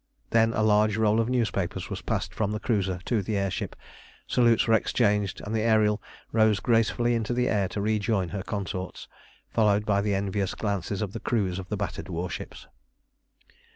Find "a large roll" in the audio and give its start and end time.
0.53-1.19